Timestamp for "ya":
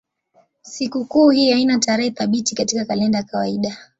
3.17-3.23